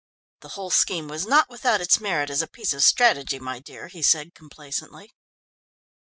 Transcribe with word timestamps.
The 0.39 0.47
whole 0.57 0.71
scheme 0.71 1.07
was 1.07 1.27
not 1.27 1.47
without 1.47 1.79
its 1.79 1.99
merit 1.99 2.31
as 2.31 2.41
a 2.41 2.47
piece 2.47 2.73
of 2.73 2.81
strategy, 2.81 3.37
my 3.37 3.59
dear," 3.59 3.87
he 3.87 4.01
said 4.01 4.33
complacently. 4.33 5.13